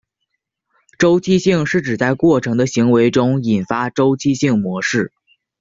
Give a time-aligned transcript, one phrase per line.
[0.97, 5.13] 周期性是指在过程的行为中引发周期性模式。